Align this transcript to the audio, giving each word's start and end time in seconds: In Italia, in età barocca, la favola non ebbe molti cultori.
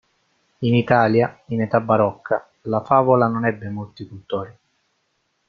In 0.61 0.73
Italia, 0.73 1.43
in 1.49 1.61
età 1.61 1.79
barocca, 1.79 2.49
la 2.61 2.81
favola 2.81 3.27
non 3.27 3.45
ebbe 3.45 3.69
molti 3.69 4.07
cultori. 4.07 4.57